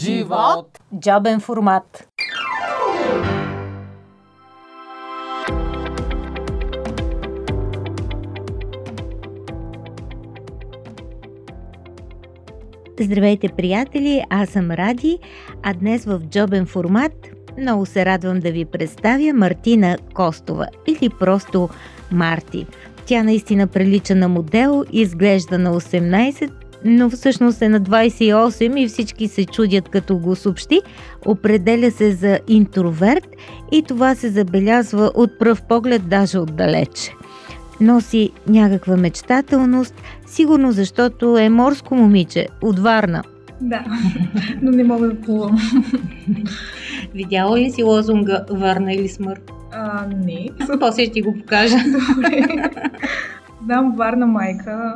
Живот. 0.00 0.78
Джобен 1.00 1.40
формат. 1.40 2.08
Здравейте, 13.00 13.48
приятели! 13.48 14.22
Аз 14.30 14.48
съм 14.48 14.70
Ради, 14.70 15.18
а 15.62 15.74
днес 15.74 16.04
в 16.04 16.20
джобен 16.30 16.66
формат 16.66 17.12
много 17.58 17.86
се 17.86 18.06
радвам 18.06 18.40
да 18.40 18.52
ви 18.52 18.64
представя 18.64 19.32
Мартина 19.34 19.96
Костова 20.14 20.66
или 20.86 21.08
просто 21.08 21.68
Марти. 22.12 22.66
Тя 23.06 23.22
наистина 23.22 23.66
прилича 23.66 24.14
на 24.14 24.28
модел, 24.28 24.84
изглежда 24.92 25.58
на 25.58 25.80
18, 25.80 26.50
но 26.84 27.10
всъщност 27.10 27.62
е 27.62 27.68
на 27.68 27.80
28 27.80 28.80
и 28.80 28.88
всички 28.88 29.28
се 29.28 29.44
чудят 29.44 29.88
като 29.88 30.18
го 30.18 30.36
съобщи. 30.36 30.80
Определя 31.26 31.90
се 31.90 32.12
за 32.12 32.38
интроверт 32.48 33.28
и 33.72 33.82
това 33.82 34.14
се 34.14 34.28
забелязва 34.28 35.10
от 35.14 35.38
пръв 35.38 35.62
поглед 35.62 36.08
даже 36.08 36.38
отдалече. 36.38 37.12
Носи 37.80 38.30
някаква 38.48 38.96
мечтателност, 38.96 39.94
сигурно 40.26 40.72
защото 40.72 41.38
е 41.38 41.48
морско 41.48 41.94
момиче 41.94 42.46
от 42.62 42.78
Варна. 42.78 43.22
Да, 43.60 43.84
но 44.62 44.70
не 44.70 44.84
мога 44.84 45.08
да 45.08 45.20
плувам. 45.20 45.58
Видяла 47.14 47.58
ли 47.58 47.70
си 47.70 47.82
лозунга 47.82 48.44
Варна 48.50 48.92
или 48.92 49.08
смърт? 49.08 49.50
А, 49.72 50.06
не. 50.06 50.48
После 50.80 51.04
ще 51.04 51.12
ти 51.12 51.22
го 51.22 51.38
покажа. 51.38 51.76
Добре. 52.14 52.70
Знам 53.64 53.94
Варна 53.96 54.26
майка. 54.26 54.94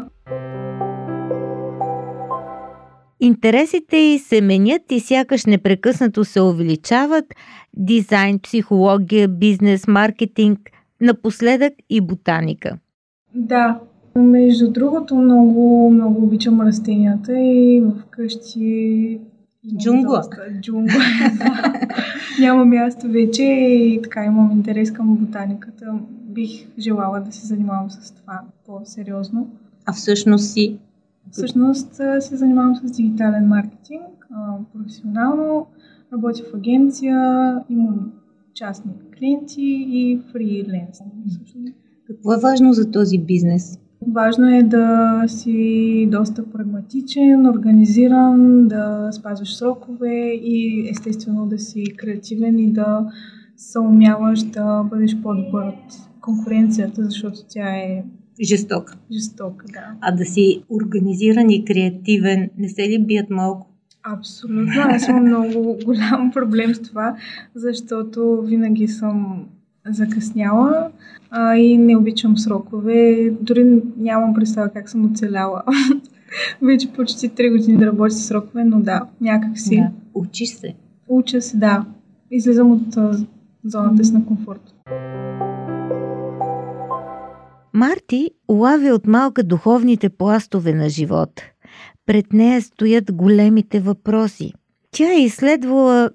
Интересите 3.24 3.96
й 3.96 4.19
се 4.19 4.41
менят 4.41 4.83
и 4.91 5.01
сякаш 5.01 5.45
непрекъснато 5.45 6.24
се 6.24 6.41
увеличават. 6.41 7.25
Дизайн, 7.77 8.39
психология, 8.39 9.28
бизнес, 9.28 9.86
маркетинг, 9.89 10.58
напоследък 11.00 11.72
и 11.91 12.00
ботаника. 12.00 12.78
Да, 13.34 13.80
между 14.17 14.70
другото 14.70 15.17
много, 15.17 15.91
много 15.91 16.25
обичам 16.25 16.61
растенията 16.61 17.41
и 17.41 17.83
вкъщи 18.02 19.20
Джунгла. 19.77 20.22
Джунгла, 20.61 20.95
да. 21.39 21.72
Няма 22.41 22.64
място 22.64 23.08
вече 23.08 23.42
и 23.42 24.00
така 24.02 24.25
имам 24.25 24.50
интерес 24.50 24.92
към 24.92 25.17
ботаниката. 25.17 25.95
Бих 26.28 26.67
желала 26.78 27.20
да 27.20 27.33
се 27.33 27.47
занимавам 27.47 27.91
с 27.91 28.12
това 28.12 28.41
по-сериозно. 28.67 29.48
А 29.86 29.92
всъщност 29.92 30.52
си 30.52 30.78
Всъщност 31.30 31.94
се 32.20 32.36
занимавам 32.36 32.77
с 32.77 32.91
дигитален 32.91 33.47
маркетинг 33.47 34.28
професионално. 34.72 35.67
Работя 36.12 36.42
в 36.53 36.55
агенция, 36.55 37.19
имам 37.70 38.12
частни 38.55 38.92
клиенти 39.19 39.86
и 39.89 40.20
фриленс. 40.33 40.98
Какво 42.06 42.33
е 42.33 42.41
важно 42.41 42.72
за 42.72 42.91
този 42.91 43.19
бизнес? 43.19 43.78
Важно 44.12 44.56
е 44.56 44.62
да 44.62 45.22
си 45.27 46.08
доста 46.12 46.50
прагматичен, 46.50 47.47
организиран, 47.47 48.69
да 48.69 49.08
спазваш 49.12 49.56
срокове 49.56 50.33
и 50.33 50.89
естествено 50.91 51.47
да 51.47 51.58
си 51.58 51.84
креативен 51.97 52.58
и 52.58 52.72
да 52.72 53.12
се 53.56 53.78
умяваш 53.78 54.42
да 54.42 54.83
бъдеш 54.83 55.17
по-добър 55.22 55.67
от 55.67 56.11
конкуренцията, 56.20 57.05
защото 57.05 57.39
тя 57.48 57.69
е 57.69 58.05
жестока. 58.42 58.96
Жестока, 59.12 59.66
да. 59.72 59.94
А 60.00 60.12
да 60.12 60.24
си 60.24 60.62
организиран 60.70 61.50
и 61.50 61.64
креативен, 61.64 62.50
не 62.58 62.68
се 62.68 62.88
ли 62.88 63.04
бият 63.04 63.30
малко? 63.30 63.66
Абсолютно. 64.02 64.72
Аз 64.77 65.08
имам 65.08 65.24
много 65.24 65.78
голям 65.84 66.30
проблем 66.34 66.74
с 66.74 66.82
това, 66.82 67.16
защото 67.55 68.42
винаги 68.42 68.88
съм 68.88 69.44
закъсняла 69.86 70.90
а, 71.30 71.56
и 71.56 71.78
не 71.78 71.96
обичам 71.96 72.39
срокове. 72.39 73.30
Дори 73.40 73.83
нямам 73.96 74.34
представа 74.34 74.68
как 74.68 74.89
съм 74.89 75.12
оцеляла. 75.12 75.62
Вече 76.62 76.92
почти 76.92 77.30
3 77.30 77.56
години 77.56 77.78
да 77.78 77.86
работя 77.86 78.11
с 78.11 78.24
срокове, 78.24 78.64
но 78.64 78.80
да, 78.80 79.06
някак 79.20 79.58
си. 79.58 79.77
Да. 79.77 79.90
Учиш 80.14 80.48
се. 80.48 80.74
Уча 81.08 81.42
се, 81.42 81.56
да. 81.56 81.84
Излизам 82.30 82.73
от 82.73 82.96
а, 82.96 83.27
зоната 83.64 84.05
си 84.05 84.12
на 84.12 84.27
комфорт. 84.27 84.74
Марти 87.74 88.30
улавя 88.48 88.95
от 88.95 89.07
малка 89.07 89.42
духовните 89.42 90.08
пластове 90.08 90.73
на 90.74 90.89
живота. 90.89 91.42
Пред 92.07 92.33
нея 92.33 92.62
стоят 92.62 93.12
големите 93.12 93.80
въпроси. 93.80 94.52
Тя 94.90 95.12
е 95.12 95.24
изследвала 95.24 96.11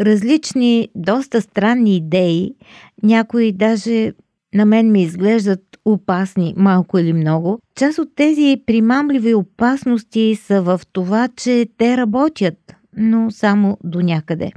различни, 0.00 0.88
доста 0.94 1.40
странни 1.40 1.96
идеи, 1.96 2.54
някои 3.02 3.52
даже 3.52 4.12
на 4.54 4.64
мен 4.64 4.92
ми 4.92 5.02
изглеждат 5.02 5.60
опасни, 5.84 6.54
малко 6.56 6.98
или 6.98 7.12
много. 7.12 7.58
Част 7.76 7.98
от 7.98 8.08
тези 8.16 8.62
примамливи 8.66 9.34
опасности 9.34 10.38
са 10.42 10.62
в 10.62 10.80
това, 10.92 11.28
че 11.36 11.66
те 11.78 11.96
работят, 11.96 12.74
но 12.96 13.30
само 13.30 13.78
до 13.84 14.00
някъде. 14.00 14.52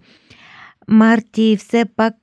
Марти 0.89 1.57
все 1.57 1.85
пак 1.85 2.15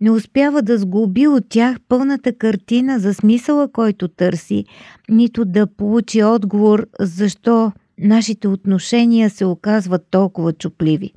не 0.00 0.10
успява 0.10 0.62
да 0.62 0.78
сглоби 0.78 1.26
от 1.26 1.44
тях 1.48 1.76
пълната 1.88 2.32
картина 2.32 2.98
за 2.98 3.14
смисъла, 3.14 3.68
който 3.68 4.08
търси, 4.08 4.64
нито 5.10 5.44
да 5.44 5.66
получи 5.66 6.24
отговор 6.24 6.86
защо 7.00 7.72
нашите 7.98 8.48
отношения 8.48 9.30
се 9.30 9.44
оказват 9.44 10.06
толкова 10.10 10.52
чупливи. 10.52 11.12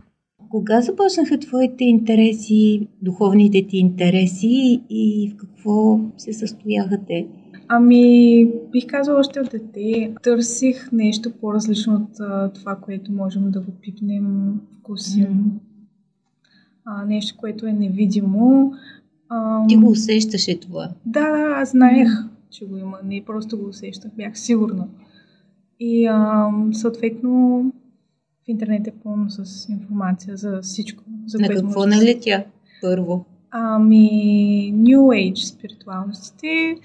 Кога 0.49 0.81
започнаха 0.81 1.39
твоите 1.39 1.83
интереси, 1.83 2.87
духовните 3.01 3.67
ти 3.67 3.77
интереси 3.77 4.81
и 4.89 5.31
в 5.33 5.37
какво 5.37 5.99
се 6.17 6.33
състояха 6.33 6.97
те? 7.07 7.27
Ами, 7.67 8.47
бих 8.71 8.85
казала 8.87 9.19
още 9.19 9.39
от 9.39 9.49
дете. 9.51 10.13
Търсих 10.23 10.91
нещо 10.91 11.31
по-различно 11.41 11.93
от 11.93 12.53
това, 12.55 12.75
което 12.75 13.11
можем 13.11 13.51
да 13.51 13.61
го 13.61 13.71
пипнем, 13.81 14.53
вкусим. 14.79 15.27
Mm. 15.27 15.72
А, 16.85 17.05
нещо, 17.05 17.37
което 17.37 17.65
е 17.65 17.73
невидимо. 17.73 18.73
А, 19.29 19.67
Ти 19.67 19.75
го 19.75 19.89
усещаше 19.89 20.59
това? 20.59 20.89
Да, 21.05 21.31
да, 21.31 21.55
аз 21.57 21.71
знаех, 21.71 22.07
че 22.49 22.65
го 22.65 22.77
има. 22.77 22.97
Не 23.03 23.23
просто 23.25 23.57
го 23.57 23.65
усещах, 23.65 24.11
бях 24.17 24.39
сигурна. 24.39 24.87
И 25.79 26.05
а, 26.05 26.49
съответно 26.71 27.63
в 28.45 28.47
интернет 28.47 28.87
е 28.87 28.93
пълно 29.03 29.29
с 29.29 29.69
информация 29.69 30.37
за 30.37 30.59
всичко. 30.61 31.03
За 31.27 31.39
На 31.39 31.47
какво 31.47 31.85
налетя 31.85 32.43
първо? 32.81 33.25
Ами, 33.51 34.73
New 34.75 34.97
Age 34.97 35.45
спиритуалностите, 35.45 36.75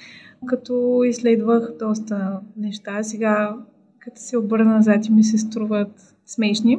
като 0.46 1.04
изследвах 1.04 1.72
доста 1.78 2.40
неща. 2.56 3.02
Сега, 3.02 3.56
като 3.98 4.20
се 4.20 4.38
обърна 4.38 4.74
назад 4.74 5.06
и 5.06 5.12
ми 5.12 5.24
се 5.24 5.38
струват 5.38 6.14
смешни, 6.26 6.78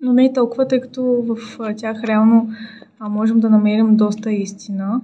но 0.00 0.12
не 0.12 0.24
е 0.24 0.32
толкова, 0.32 0.68
тъй 0.68 0.80
като 0.80 1.02
в 1.02 1.58
тях 1.76 2.04
реално 2.04 2.50
а, 2.98 3.08
можем 3.08 3.40
да 3.40 3.50
намерим 3.50 3.96
доста 3.96 4.32
истина. 4.32 5.00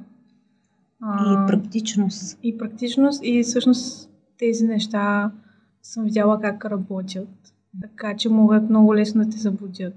А, 1.03 1.33
и 1.33 1.47
практичност. 1.47 2.39
И 2.43 2.59
практичност. 2.59 3.21
И 3.25 3.43
всъщност 3.43 4.11
тези 4.39 4.67
неща 4.67 5.33
съм 5.83 6.05
видяла 6.05 6.41
как 6.41 6.65
работят 6.65 7.29
така 7.83 8.17
че 8.17 8.29
могат 8.29 8.71
много 8.71 8.95
лесно 8.95 9.25
да 9.25 9.31
те 9.31 9.37
заблудят. 9.39 9.95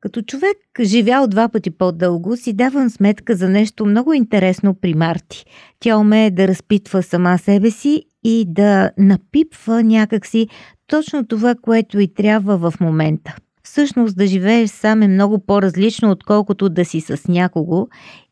Като 0.00 0.22
човек, 0.22 0.56
живял 0.80 1.26
два 1.26 1.48
пъти 1.48 1.70
по-дълго, 1.70 2.36
си 2.36 2.52
давам 2.52 2.90
сметка 2.90 3.34
за 3.34 3.48
нещо 3.48 3.86
много 3.86 4.12
интересно 4.12 4.74
при 4.74 4.94
Марти. 4.94 5.44
Тя 5.80 5.98
умее 5.98 6.30
да 6.30 6.48
разпитва 6.48 7.02
сама 7.02 7.38
себе 7.38 7.70
си 7.70 8.04
и 8.24 8.44
да 8.48 8.90
напипва 8.98 9.82
някакси 9.82 10.48
точно 10.90 11.26
това, 11.26 11.54
което 11.54 11.98
и 11.98 12.14
трябва 12.14 12.56
в 12.70 12.80
момента. 12.80 13.36
Всъщност 13.62 14.16
да 14.16 14.26
живееш 14.26 14.70
сам 14.70 15.02
е 15.02 15.08
много 15.08 15.38
по-различно, 15.38 16.10
отколкото 16.10 16.68
да 16.68 16.84
си 16.84 17.00
с 17.00 17.28
някого 17.28 17.88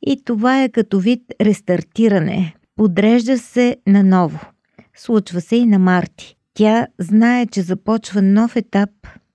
и 0.07 0.25
това 0.25 0.63
е 0.63 0.69
като 0.69 1.01
вид 1.01 1.23
рестартиране. 1.41 2.55
Подрежда 2.77 3.39
се 3.39 3.77
наново. 3.87 4.41
Случва 4.97 5.41
се 5.41 5.57
и 5.57 5.67
на 5.67 5.79
Марти. 5.79 6.37
Тя 6.55 6.87
знае, 6.99 7.47
че 7.47 7.63
започва 7.63 8.23
нов 8.23 8.57
етап 8.57 8.91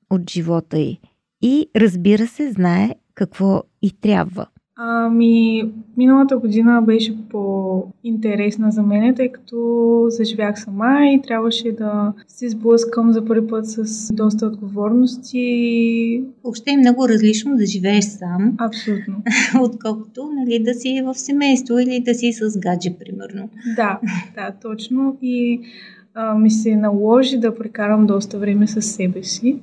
от 0.09 0.29
живота 0.29 0.77
й 0.79 0.99
и 1.41 1.67
разбира 1.75 2.27
се, 2.27 2.51
знае 2.51 2.95
какво 3.15 3.63
и 3.81 3.91
трябва. 4.01 4.45
Ами, 4.75 5.63
миналата 5.97 6.37
година 6.37 6.81
беше 6.81 7.27
по-интересна 7.29 8.71
за 8.71 8.83
мен, 8.83 9.15
тъй 9.15 9.31
като 9.31 10.05
заживях 10.07 10.59
сама 10.59 10.99
и 11.05 11.21
трябваше 11.21 11.71
да 11.71 12.13
се 12.27 12.49
сблъскам 12.49 13.11
за 13.11 13.25
първи 13.25 13.47
път 13.47 13.65
с 13.67 14.13
доста 14.13 14.45
отговорности. 14.45 16.23
Въобще 16.43 16.71
е 16.71 16.77
много 16.77 17.09
различно 17.09 17.57
да 17.57 17.65
живееш 17.65 18.03
сам. 18.03 18.53
Абсолютно. 18.57 19.15
Отколкото 19.61 20.29
нали, 20.33 20.63
да 20.63 20.73
си 20.73 21.01
в 21.05 21.15
семейство 21.15 21.79
или 21.79 22.03
да 22.05 22.13
си 22.13 22.33
с 22.33 22.59
гадже, 22.59 22.95
примерно. 22.99 23.49
Да, 23.75 23.99
да, 24.35 24.51
точно. 24.61 25.17
И 25.21 25.61
а, 26.13 26.35
ми 26.35 26.51
се 26.51 26.75
наложи 26.75 27.37
да 27.37 27.55
прекарам 27.55 28.07
доста 28.07 28.39
време 28.39 28.67
с 28.67 28.81
себе 28.81 29.23
си. 29.23 29.59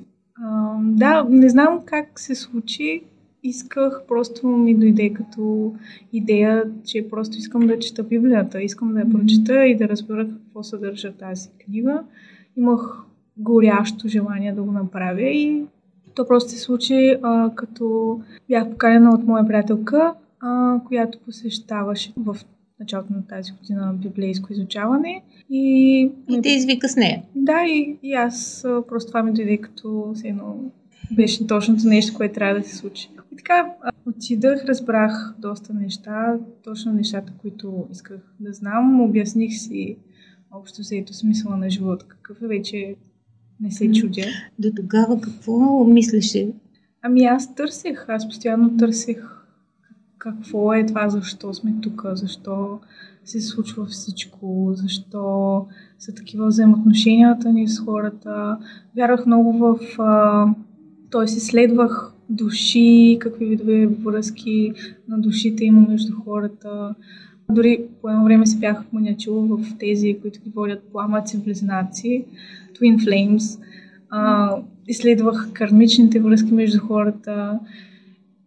да, 0.81 1.25
не 1.29 1.49
знам 1.49 1.79
как 1.85 2.19
се 2.19 2.35
случи. 2.35 3.01
Исках, 3.43 4.03
просто 4.07 4.47
ми 4.47 4.75
дойде 4.75 5.13
като 5.13 5.73
идея, 6.13 6.63
че 6.85 7.09
просто 7.09 7.37
искам 7.37 7.67
да 7.67 7.79
чета 7.79 8.03
Библията, 8.03 8.61
искам 8.61 8.93
да 8.93 8.99
я 8.99 9.09
прочета 9.09 9.65
и 9.65 9.77
да 9.77 9.87
разбера 9.87 10.27
какво 10.27 10.63
съдържа 10.63 11.11
тази 11.11 11.49
книга. 11.65 12.03
Имах 12.57 13.05
горящо 13.37 14.07
желание 14.07 14.53
да 14.53 14.63
го 14.63 14.71
направя 14.71 15.21
и 15.21 15.63
то 16.15 16.27
просто 16.27 16.51
се 16.51 16.59
случи 16.59 17.15
а, 17.21 17.51
като 17.55 18.19
бях 18.49 18.69
поканена 18.69 19.09
от 19.09 19.23
моя 19.23 19.47
приятелка, 19.47 20.13
а, 20.39 20.79
която 20.87 21.19
посещаваше 21.19 22.13
в 22.17 22.37
началото 22.79 23.13
на 23.13 23.27
тази 23.27 23.51
година 23.51 23.93
библейско 23.93 24.53
изучаване. 24.53 25.23
И, 25.49 25.99
и 26.29 26.41
те 26.41 26.49
извика 26.49 26.89
с 26.89 26.95
нея. 26.95 27.23
Да, 27.35 27.63
и, 27.65 27.99
и 28.03 28.13
аз 28.13 28.65
просто 28.87 29.07
това 29.07 29.23
ми 29.23 29.33
дойде 29.33 29.57
като 29.57 30.11
се 30.15 30.27
едно 30.27 30.55
беше 31.11 31.47
точното 31.47 31.87
нещо, 31.87 32.13
което 32.17 32.33
трябва 32.33 32.59
да 32.59 32.67
се 32.67 32.75
случи. 32.75 33.09
И 33.33 33.35
така, 33.37 33.73
отидах, 34.05 34.65
разбрах 34.65 35.35
доста 35.39 35.73
неща, 35.73 36.37
точно 36.63 36.93
нещата, 36.93 37.33
които 37.41 37.87
исках 37.91 38.19
да 38.39 38.53
знам. 38.53 39.01
Обясних 39.01 39.53
си 39.53 39.97
общо 40.51 40.81
взето 40.81 41.13
смисъла 41.13 41.57
на 41.57 41.69
живота, 41.69 42.05
какъв 42.07 42.41
е 42.41 42.47
вече 42.47 42.95
не 43.59 43.71
се 43.71 43.91
чудя. 43.91 44.25
До 44.59 44.71
тогава 44.75 45.21
какво 45.21 45.83
мислеше? 45.83 46.51
Ами 47.01 47.25
аз 47.25 47.55
търсех, 47.55 48.05
аз 48.09 48.27
постоянно 48.27 48.77
търсех 48.77 49.41
какво 50.17 50.73
е 50.73 50.85
това, 50.85 51.09
защо 51.09 51.53
сме 51.53 51.73
тук, 51.81 52.05
защо 52.13 52.79
се 53.25 53.41
случва 53.41 53.85
всичко, 53.85 54.71
защо 54.73 55.65
са 55.99 56.13
такива 56.13 56.47
взаимоотношенията 56.47 57.53
ни 57.53 57.67
с 57.67 57.79
хората. 57.79 58.57
Вярвах 58.95 59.25
много 59.25 59.53
в... 59.53 59.79
Т.е. 61.11 61.23
изследвах 61.23 62.13
души, 62.29 63.17
какви 63.21 63.45
видове 63.45 63.87
връзки 63.87 64.73
на 65.07 65.19
душите 65.19 65.65
има 65.65 65.87
между 65.89 66.13
хората. 66.25 66.95
Дори 67.49 67.83
по 68.01 68.09
едно 68.09 68.23
време 68.23 68.47
се 68.47 68.57
бях 68.57 68.83
вманячила 68.91 69.45
в 69.45 69.77
тези, 69.79 70.17
които 70.21 70.39
ги 70.41 70.49
водят 70.55 70.83
пламъци, 70.91 71.43
близнаци, 71.43 72.25
Twin 72.73 72.97
Flames. 72.97 73.59
А, 74.09 74.55
изследвах 74.87 75.49
кармичните 75.53 76.19
връзки 76.19 76.53
между 76.53 76.79
хората, 76.79 77.59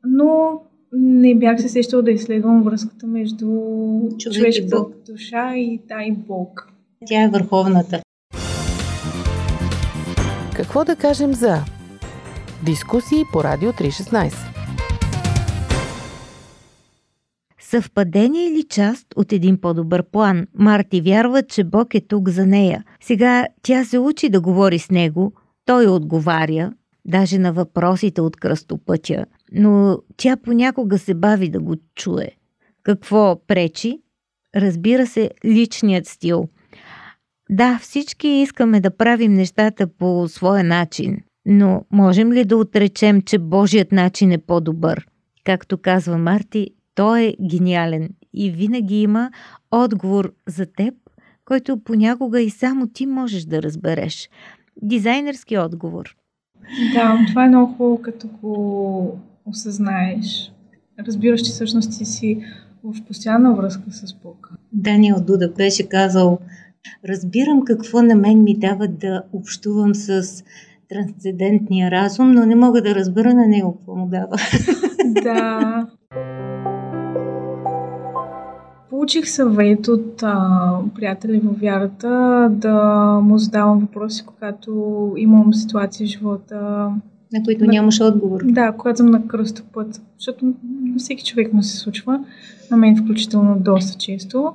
но 0.04 0.60
не 0.92 1.34
бях 1.34 1.60
се 1.60 1.68
сещала 1.68 2.02
да 2.02 2.10
изследвам 2.10 2.62
връзката 2.62 3.06
между 3.06 3.48
човешката 4.18 4.84
душа 5.10 5.56
и 5.56 5.80
тай 5.88 6.16
Бог. 6.28 6.68
Тя 7.06 7.24
е 7.24 7.28
върховната. 7.28 8.00
Какво 10.56 10.84
да 10.84 10.96
кажем 10.96 11.34
за 11.34 11.56
дискусии 12.64 13.24
по 13.32 13.44
Радио 13.44 13.72
316? 13.72 14.34
Съвпадение 17.60 18.46
или 18.46 18.62
част 18.62 19.06
от 19.16 19.32
един 19.32 19.60
по-добър 19.60 20.02
план? 20.02 20.46
Марти 20.54 21.00
вярва, 21.00 21.42
че 21.42 21.64
Бог 21.64 21.94
е 21.94 22.00
тук 22.00 22.28
за 22.28 22.46
нея. 22.46 22.84
Сега 23.00 23.46
тя 23.62 23.84
се 23.84 23.98
учи 23.98 24.28
да 24.28 24.40
говори 24.40 24.78
с 24.78 24.90
него, 24.90 25.32
той 25.64 25.86
отговаря, 25.86 26.72
даже 27.04 27.38
на 27.38 27.52
въпросите 27.52 28.20
от 28.20 28.36
кръстопътя, 28.36 29.26
но 29.52 29.98
тя 30.16 30.36
понякога 30.36 30.98
се 30.98 31.14
бави 31.14 31.48
да 31.48 31.60
го 31.60 31.76
чуе. 31.94 32.28
Какво 32.82 33.40
пречи? 33.46 33.98
Разбира 34.56 35.06
се, 35.06 35.30
личният 35.44 36.06
стил. 36.06 36.48
Да, 37.50 37.78
всички 37.82 38.28
искаме 38.28 38.80
да 38.80 38.96
правим 38.96 39.34
нещата 39.34 39.86
по 39.86 40.28
своя 40.28 40.64
начин, 40.64 41.18
но 41.46 41.84
можем 41.90 42.32
ли 42.32 42.44
да 42.44 42.56
отречем, 42.56 43.22
че 43.22 43.38
Божият 43.38 43.92
начин 43.92 44.32
е 44.32 44.38
по-добър? 44.38 45.06
Както 45.44 45.78
казва 45.78 46.18
Марти, 46.18 46.70
той 46.94 47.22
е 47.22 47.36
гениален 47.50 48.08
и 48.34 48.50
винаги 48.50 49.02
има 49.02 49.30
отговор 49.70 50.32
за 50.48 50.66
теб, 50.66 50.94
който 51.44 51.80
понякога 51.84 52.40
и 52.40 52.50
само 52.50 52.86
ти 52.86 53.06
можеш 53.06 53.44
да 53.44 53.62
разбереш. 53.62 54.30
Дизайнерски 54.82 55.58
отговор. 55.58 56.16
Да, 56.94 57.18
това 57.28 57.44
е 57.44 57.48
много 57.48 57.72
хубаво, 57.72 58.02
като 58.02 58.28
го 58.28 59.18
осъзнаеш. 59.46 60.52
Разбираш, 61.06 61.40
че 61.40 61.52
всъщност 61.52 61.98
ти 61.98 62.04
си 62.04 62.44
в 62.84 63.04
постоянна 63.06 63.54
връзка 63.54 63.90
с 63.90 64.14
Бог. 64.22 64.50
Даниел 64.72 65.16
Дудък 65.20 65.56
беше 65.56 65.88
казал, 65.88 66.38
разбирам 67.08 67.64
какво 67.64 68.02
на 68.02 68.14
мен 68.14 68.42
ми 68.42 68.58
дава 68.58 68.88
да 68.88 69.22
общувам 69.32 69.94
с 69.94 70.42
трансцендентния 70.94 71.90
разум, 71.90 72.32
но 72.32 72.46
не 72.46 72.54
мога 72.54 72.82
да 72.82 72.94
разбера 72.94 73.34
на 73.34 73.46
него 73.46 73.76
какво 73.76 73.96
му 73.96 74.08
дава. 74.08 74.36
Да. 75.22 75.86
Получих 78.90 79.28
съвет 79.28 79.88
от 79.88 80.22
а, 80.22 80.78
приятели 80.94 81.38
във 81.38 81.60
вярата 81.60 82.48
да 82.50 82.78
му 83.22 83.38
задавам 83.38 83.78
въпроси, 83.78 84.24
когато 84.26 85.12
имам 85.16 85.54
ситуации 85.54 86.06
в 86.06 86.10
живота. 86.10 86.90
На 87.32 87.42
които 87.44 87.64
на... 87.64 87.72
нямаш 87.72 88.00
отговор. 88.00 88.40
Да, 88.44 88.72
когато 88.72 88.96
съм 88.96 89.10
на 89.10 89.26
кръстопът. 89.26 90.02
Защото 90.18 90.44
на 90.84 90.98
всеки 90.98 91.24
човек 91.24 91.52
му 91.52 91.62
се 91.62 91.76
случва, 91.76 92.24
на 92.70 92.76
мен 92.76 92.96
включително 92.96 93.56
доста 93.60 93.98
често. 93.98 94.52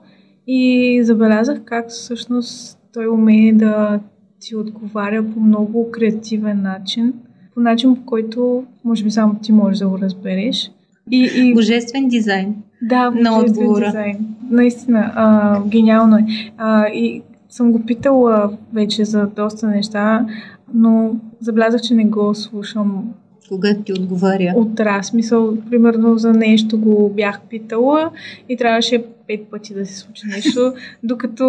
И 0.48 1.00
забелязах 1.04 1.64
как 1.66 1.90
всъщност 1.90 2.80
той 2.94 3.08
умее 3.08 3.54
да 3.54 4.00
ти 4.40 4.56
отговаря 4.56 5.26
по 5.34 5.40
много 5.40 5.92
креативен 5.92 6.62
начин. 6.62 7.14
По 7.54 7.60
начин, 7.60 7.96
по 7.96 8.06
който 8.06 8.64
може 8.86 9.04
би 9.04 9.12
само 9.12 9.36
ти 9.42 9.52
можеш 9.52 9.80
да 9.80 9.90
го 9.90 10.00
разбереш. 10.00 10.72
И, 11.12 11.30
и... 11.36 11.54
Божествен 11.54 12.08
дизайн. 12.08 12.56
Да, 12.82 13.12
на 13.12 13.40
отговора. 13.40 13.86
Дизайн. 13.86 14.18
Наистина, 14.50 15.12
а, 15.16 15.62
гениално 15.64 16.18
е. 16.18 16.26
А, 16.58 16.88
и 16.88 17.22
съм 17.50 17.72
го 17.72 17.86
питала 17.86 18.58
вече 18.74 19.06
за 19.06 19.28
доста 19.28 19.68
неща, 19.68 20.26
но 20.74 21.16
забелязах, 21.40 21.82
че 21.82 21.94
не 21.94 22.06
го 22.06 22.36
слушам 22.36 23.14
когато 23.50 23.82
ти 23.82 23.94
отговаря. 23.94 24.54
От 24.56 24.80
размисъл, 24.80 25.58
примерно 25.70 26.18
за 26.18 26.34
нещо 26.34 26.80
го 26.80 27.10
бях 27.10 27.42
питала 27.50 28.12
и 28.50 28.58
трябваше 28.58 29.04
пет 29.28 29.48
пъти 29.52 29.74
да 29.74 29.86
се 29.86 29.98
случи 29.98 30.28
нещо, 30.28 30.74
докато 31.04 31.46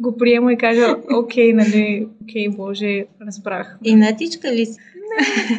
го 0.00 0.16
приема 0.16 0.52
и 0.52 0.56
кажа, 0.56 0.96
окей, 1.14 1.52
нали, 1.52 2.08
окей, 2.22 2.48
Боже, 2.48 3.04
разбрах. 3.26 3.78
И 3.84 3.94
натичка 3.94 4.52
ли 4.52 4.66
си? 4.66 4.78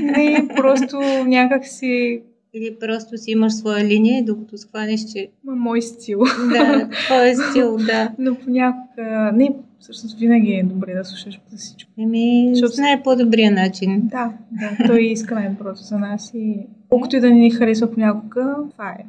Не, 0.01 0.29
не 0.29 0.47
просто 0.55 0.97
някак 1.25 1.67
си 1.67 2.21
или 2.53 2.75
просто 2.79 3.17
си 3.17 3.31
имаш 3.31 3.53
своя 3.53 3.85
линия, 3.85 4.25
докато 4.25 4.57
схванеш, 4.57 5.01
че... 5.13 5.27
Ма, 5.43 5.55
мой 5.55 5.81
стил. 5.81 6.19
Да, 6.49 6.89
твой 7.05 7.35
стил, 7.49 7.77
да. 7.77 8.11
Но 8.19 8.35
понякога... 8.35 9.31
Не, 9.33 9.55
всъщност 9.85 10.19
винаги 10.19 10.53
е 10.53 10.63
добре 10.63 10.93
да 10.93 11.05
слушаш 11.05 11.39
по 11.39 11.55
всичко. 11.57 11.91
Еми, 11.99 12.49
Защото... 12.53 12.73
знае 12.73 13.03
по-добрия 13.03 13.51
начин. 13.51 14.01
Да, 14.07 14.33
да, 14.51 14.87
той 14.87 15.03
иска 15.03 15.35
най-доброто 15.35 15.81
за 15.81 15.97
нас 15.97 16.31
и 16.33 16.67
колкото 16.89 17.15
и 17.15 17.19
да 17.19 17.29
ни 17.29 17.51
харесва 17.51 17.91
понякога, 17.91 18.55
това 18.71 18.89
е. 18.89 19.05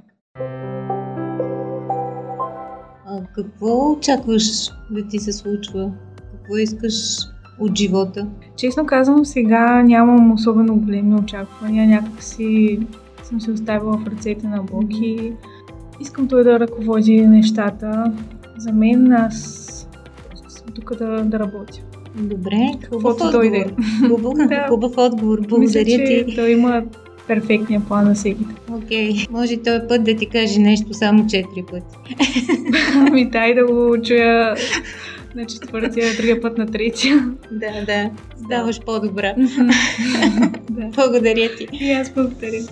А 3.06 3.24
какво 3.34 3.92
очакваш 3.92 4.70
да 4.90 5.08
ти 5.08 5.18
се 5.18 5.32
случва? 5.32 5.92
Какво 6.32 6.56
искаш 6.56 6.94
от 7.60 7.78
живота? 7.78 8.28
Честно 8.56 8.86
казвам, 8.86 9.24
сега 9.24 9.82
нямам 9.82 10.32
особено 10.32 10.76
големи 10.76 11.14
очаквания. 11.14 11.86
Някакси 11.86 12.78
съм 13.22 13.40
се 13.40 13.50
оставила 13.50 13.98
в 13.98 14.06
ръцете 14.06 14.46
на 14.46 14.62
Бог 14.62 14.84
и 14.92 15.32
искам 16.00 16.28
той 16.28 16.44
да 16.44 16.60
ръководи 16.60 17.26
нещата. 17.26 18.12
За 18.58 18.72
мен 18.72 19.12
аз 19.12 19.85
тук 20.76 20.96
да, 20.98 21.22
да 21.22 21.38
работя. 21.38 21.80
Добре, 22.14 22.72
хубав 22.90 23.16
дойде. 23.32 23.66
Хубав, 24.08 24.34
да. 24.48 24.66
хубав 24.68 24.92
отговор. 24.96 25.40
Благодаря 25.48 25.84
Мисля, 25.84 26.24
ти. 26.26 26.36
Той 26.36 26.50
има 26.50 26.82
перфектния 27.26 27.80
план 27.88 28.04
на 28.04 28.14
всеки. 28.14 28.44
Окей, 28.72 29.12
okay. 29.12 29.30
може 29.30 29.56
този 29.56 29.80
път 29.88 30.04
да 30.04 30.16
ти 30.16 30.26
каже 30.26 30.60
нещо 30.60 30.94
само 30.94 31.26
четири 31.26 31.64
пъти. 31.70 31.96
Ами 32.94 33.30
дай 33.30 33.54
да 33.54 33.66
го 33.66 34.02
чуя 34.02 34.54
на 35.34 35.46
четвъртия, 35.46 36.16
другия 36.16 36.40
път 36.40 36.58
на 36.58 36.66
третия. 36.66 37.34
Да, 37.50 37.84
да. 37.86 38.10
Ставаш 38.44 38.80
по-добра. 38.80 39.34
Благодаря 40.70 41.48
ти. 41.56 41.68
И 41.72 41.92
аз 41.92 42.10
благодаря. 42.14 42.62